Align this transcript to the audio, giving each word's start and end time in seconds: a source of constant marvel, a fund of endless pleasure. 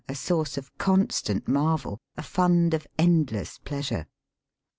a 0.09 0.15
source 0.15 0.57
of 0.57 0.75
constant 0.79 1.47
marvel, 1.47 1.99
a 2.17 2.23
fund 2.23 2.73
of 2.73 2.87
endless 2.97 3.59
pleasure. 3.59 4.07